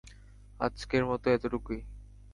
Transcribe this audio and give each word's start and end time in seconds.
আজকের 0.59 1.03
মতো 1.05 1.27
এতটুকুই। 1.31 1.79